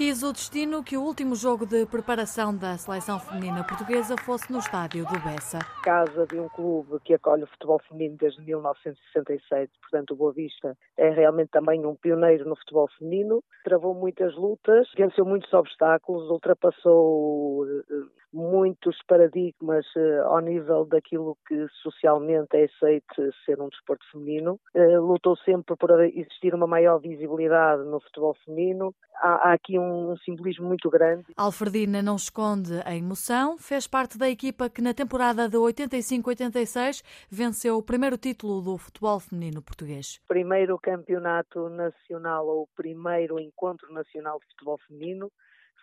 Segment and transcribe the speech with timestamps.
[0.00, 4.58] Quis o destino que o último jogo de preparação da seleção feminina portuguesa fosse no
[4.58, 5.58] estádio do Bessa.
[5.84, 10.74] Casa de um clube que acolhe o futebol feminino desde 1967, portanto o Boa Vista
[10.96, 13.44] é realmente também um pioneiro no futebol feminino.
[13.62, 21.66] Travou muitas lutas, venceu muitos obstáculos, ultrapassou eh, muitos paradigmas uh, ao nível daquilo que
[21.82, 24.58] socialmente é aceito ser um desporto feminino.
[24.74, 28.94] Uh, lutou sempre por existir uma maior visibilidade no futebol feminino.
[29.16, 31.24] Há, há aqui um, um, simbolismo muito grande.
[31.36, 33.58] Alfredina não esconde a emoção.
[33.58, 39.20] Fez parte da equipa que na temporada de 85-86 venceu o primeiro título do futebol
[39.20, 40.20] feminino português.
[40.28, 45.30] Primeiro campeonato nacional ou primeiro encontro nacional de futebol feminino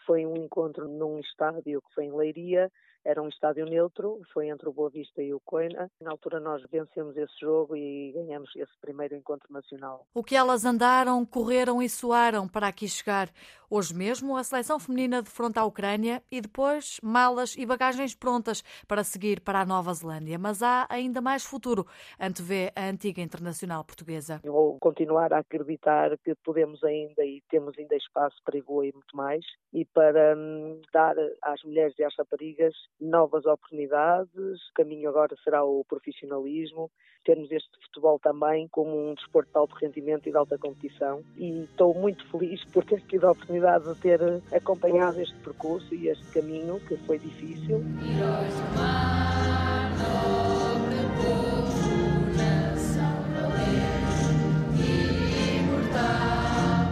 [0.07, 2.71] foi um encontro num estádio que foi em Leiria,
[3.07, 5.89] era um estádio neutro, foi entre o Boa Vista e o Coina.
[6.01, 10.05] Na altura nós vencemos esse jogo e ganhamos esse primeiro encontro nacional.
[10.13, 13.29] O que elas andaram, correram e suaram para aqui chegar.
[13.69, 19.03] Hoje mesmo a seleção feminina defronta a Ucrânia e depois malas e bagagens prontas para
[19.05, 20.37] seguir para a Nova Zelândia.
[20.37, 21.85] Mas há ainda mais futuro,
[22.19, 24.41] antevê a antiga internacional portuguesa.
[24.43, 29.45] vou continuar a acreditar que podemos ainda e temos ainda espaço para evoluir muito mais
[29.73, 34.29] e para hum, dar às mulheres e às raparigas novas oportunidades.
[34.69, 36.91] O caminho agora será o profissionalismo,
[37.25, 41.23] termos este futebol também como um desporto de alto rendimento e de alta competição.
[41.35, 44.21] E estou muito feliz por ter tido a oportunidade de ter
[44.55, 47.81] acompanhado este percurso e este caminho que foi difícil.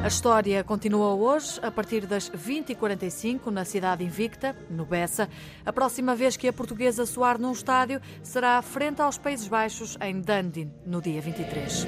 [0.06, 5.28] A história continua hoje, a partir das 20h45, na cidade invicta, no Bessa.
[5.66, 10.22] A próxima vez que a portuguesa soar num estádio será frente aos Países Baixos, em
[10.22, 11.88] Dundee, no dia 23.